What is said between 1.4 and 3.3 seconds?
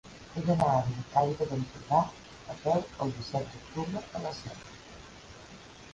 d'Empordà a peu el